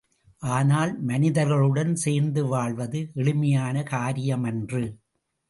[0.43, 4.83] ஆனால், மனிதர்களுடன் சேர்ந்து வாழ்வது எளிமையான காரியமன்று!